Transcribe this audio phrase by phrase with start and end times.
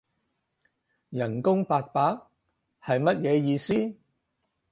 [1.11, 2.01] 人工八百？
[2.81, 3.95] 係乜嘢意思？